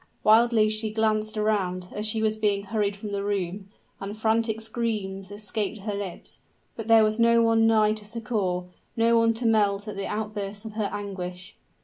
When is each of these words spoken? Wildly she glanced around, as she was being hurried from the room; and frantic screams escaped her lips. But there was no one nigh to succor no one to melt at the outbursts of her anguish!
Wildly 0.23 0.67
she 0.67 0.89
glanced 0.91 1.37
around, 1.37 1.89
as 1.93 2.07
she 2.07 2.23
was 2.23 2.35
being 2.35 2.63
hurried 2.63 2.95
from 2.95 3.11
the 3.11 3.23
room; 3.23 3.69
and 3.99 4.17
frantic 4.17 4.59
screams 4.59 5.29
escaped 5.29 5.81
her 5.81 5.93
lips. 5.93 6.39
But 6.75 6.87
there 6.87 7.03
was 7.03 7.19
no 7.19 7.43
one 7.43 7.67
nigh 7.67 7.93
to 7.93 8.03
succor 8.03 8.63
no 8.97 9.15
one 9.15 9.35
to 9.35 9.45
melt 9.45 9.87
at 9.87 9.95
the 9.97 10.07
outbursts 10.07 10.65
of 10.65 10.71
her 10.73 10.89
anguish! 10.91 11.55